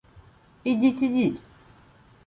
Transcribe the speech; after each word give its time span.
—Ідіть-ідіть. 0.63 1.39